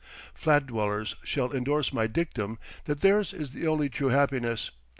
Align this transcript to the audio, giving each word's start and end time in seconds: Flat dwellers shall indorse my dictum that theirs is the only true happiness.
Flat 0.33 0.65
dwellers 0.65 1.15
shall 1.23 1.51
indorse 1.51 1.93
my 1.93 2.07
dictum 2.07 2.57
that 2.85 3.01
theirs 3.01 3.33
is 3.33 3.51
the 3.51 3.67
only 3.67 3.87
true 3.87 4.09
happiness. 4.09 4.71